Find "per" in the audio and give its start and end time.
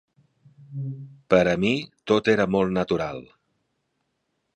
1.33-1.41